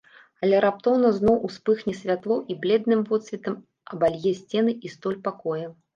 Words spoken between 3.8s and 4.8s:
абалье сцены